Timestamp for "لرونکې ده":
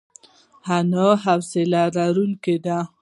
1.95-2.77